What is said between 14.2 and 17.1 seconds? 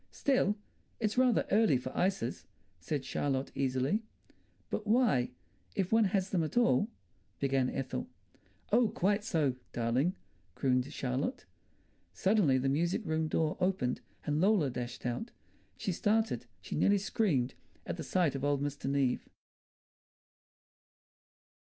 and Lola dashed out. She started, she nearly